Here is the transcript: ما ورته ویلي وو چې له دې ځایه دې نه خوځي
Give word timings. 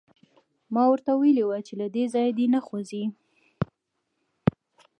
ما 0.73 0.83
ورته 0.91 1.11
ویلي 1.19 1.43
وو 1.45 1.57
چې 1.67 1.73
له 1.81 1.87
دې 1.95 2.03
ځایه 2.13 2.31
دې 2.37 2.45
نه 2.53 2.59
خوځي 2.65 3.03